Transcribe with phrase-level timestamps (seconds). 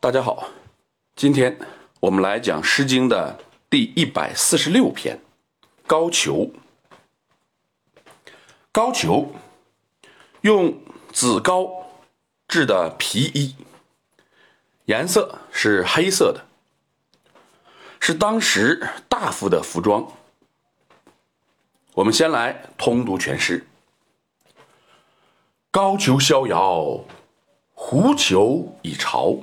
[0.00, 0.50] 大家好，
[1.16, 1.58] 今天
[1.98, 3.36] 我们来讲《诗经》的
[3.68, 5.18] 第一百四十六篇
[5.88, 6.30] 《高俅》。
[8.70, 9.26] 高俅
[10.42, 10.80] 用
[11.12, 11.88] 紫高
[12.46, 13.56] 制的皮衣，
[14.84, 16.44] 颜色是黑色的，
[17.98, 20.06] 是当时大夫的服装。
[21.94, 23.66] 我们先来通读全诗：
[25.72, 27.00] 高俅逍遥，
[27.74, 29.36] 狐裘以朝。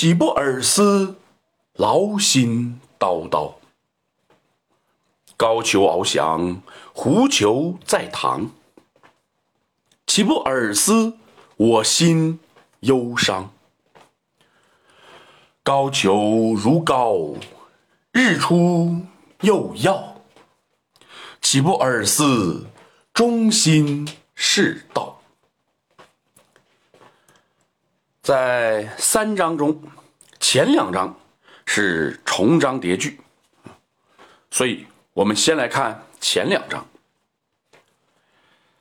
[0.00, 1.16] 岂不尔思，
[1.72, 3.54] 劳心叨叨。
[5.36, 6.62] 高俅翱翔，
[6.92, 8.52] 狐裘在堂。
[10.06, 11.18] 岂不尔思，
[11.56, 12.38] 我心
[12.78, 13.52] 忧伤。
[15.64, 17.36] 高俅如皋，
[18.12, 19.04] 日出
[19.40, 20.22] 又耀。
[21.42, 22.68] 岂不尔思，
[23.12, 25.17] 忠心是道。
[28.28, 29.80] 在三章中，
[30.38, 31.18] 前两章
[31.64, 33.18] 是重章叠句，
[34.50, 36.86] 所以我们先来看前两章。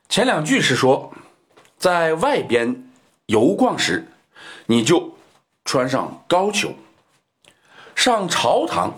[0.09, 1.13] 前两句是说，
[1.77, 2.89] 在外边
[3.27, 4.05] 游逛时，
[4.65, 5.17] 你就
[5.63, 6.71] 穿上高球；
[7.95, 8.93] 上朝堂，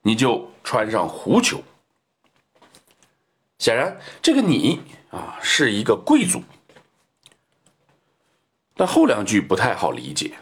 [0.00, 1.62] 你就穿上狐裘。
[3.58, 4.80] 显然，这个你
[5.10, 6.42] 啊是一个贵族。
[8.78, 10.38] 但后两句不太好理解。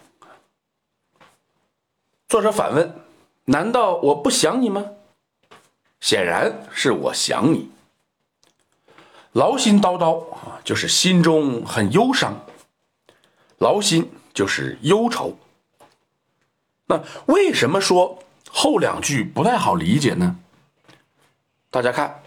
[2.29, 2.95] 作者反问
[3.47, 4.91] ：“难道我不想你吗？”
[6.01, 7.71] 显然是我想你。
[9.33, 12.45] 劳心叨叨啊，就是心中很忧伤。
[13.57, 15.39] 劳心就是忧愁。
[16.89, 20.37] 那为什么说后两句不太好理解呢？
[21.71, 22.23] 大家看，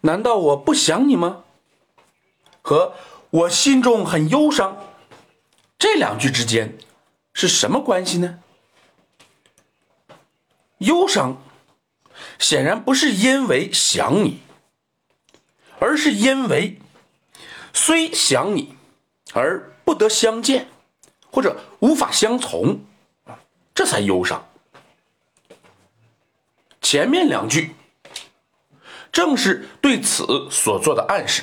[0.00, 1.44] 难道我不想你吗？
[2.60, 2.94] 和
[3.30, 4.76] 我心中很忧伤。
[5.84, 6.78] 这两句之间
[7.34, 8.38] 是什么关系呢？
[10.78, 11.42] 忧伤
[12.38, 14.40] 显然不是因为想你，
[15.78, 16.78] 而是因为
[17.74, 18.74] 虽想你
[19.34, 20.68] 而不得相见，
[21.30, 22.80] 或者无法相从
[23.74, 24.48] 这才忧伤。
[26.80, 27.76] 前面两句
[29.12, 31.42] 正是对此所做的暗示。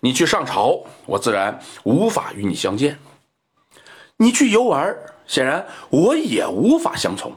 [0.00, 2.94] 你去上朝，我自然无法与你相见；
[4.16, 7.34] 你去游玩，显然我也无法相从。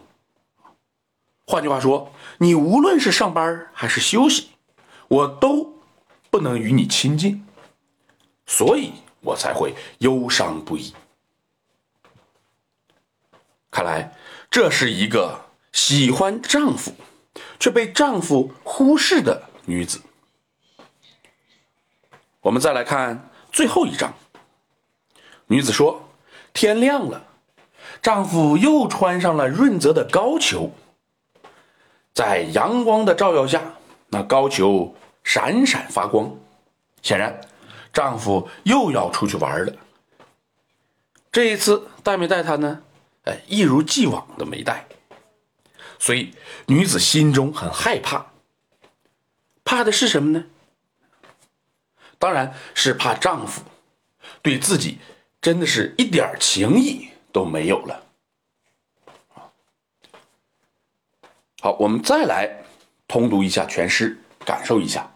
[1.45, 4.49] 换句话说，你无论是上班还是休息，
[5.07, 5.81] 我都
[6.29, 7.45] 不能与你亲近，
[8.45, 10.93] 所以我才会忧伤不已。
[13.69, 14.15] 看来
[14.49, 16.93] 这是一个喜欢丈夫
[17.59, 20.01] 却被丈夫忽视的女子。
[22.41, 24.13] 我们再来看最后一章。
[25.45, 26.09] 女子说
[26.53, 27.23] ：“天亮了，
[28.01, 30.71] 丈夫又穿上了润泽的高球，
[32.13, 33.61] 在阳光的照耀下，
[34.09, 36.31] 那高球闪闪发光。
[37.03, 37.39] 显然，
[37.93, 39.73] 丈夫又要出去玩了。
[41.31, 42.81] 这一次带没带他呢？
[43.25, 44.87] 哎，一如既往的没带。
[45.99, 46.33] 所以，
[46.65, 48.25] 女子心中很害怕。
[49.63, 50.45] 怕的是什么呢？”
[52.21, 53.63] 当然是怕丈夫
[54.43, 54.99] 对自己
[55.41, 58.03] 真的是一点情意都没有了。
[61.61, 62.63] 好，我们再来
[63.07, 65.11] 通读一下全诗，感受一下。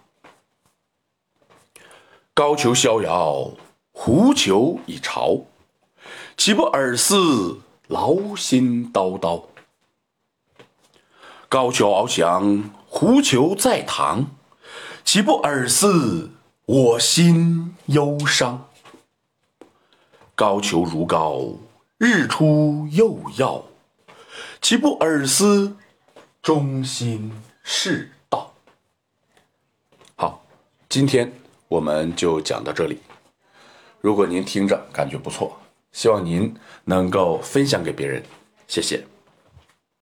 [2.33, 3.51] 高俅逍遥，
[3.91, 5.45] 狐裘以朝。
[6.35, 9.45] 岂不尔思，劳心叨叨。
[11.47, 14.25] 高俅翱翔，狐裘在堂。
[15.03, 16.31] 岂不尔思？
[16.67, 18.69] 我心忧伤，
[20.33, 21.53] 高俅如高，
[21.99, 23.63] 日出又耀。
[24.63, 25.77] 岂不尔思，
[26.41, 27.31] 忠心
[27.61, 28.51] 是道。
[30.15, 30.43] 好，
[30.89, 31.31] 今天
[31.67, 32.97] 我们就讲到这里。
[34.01, 35.59] 如果您听着感觉不错，
[35.91, 38.23] 希望您能够分享给别人，
[38.67, 39.05] 谢谢。